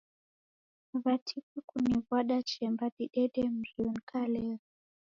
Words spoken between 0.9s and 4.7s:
Watima kuniw'wada chemba didede mrio nikalegha.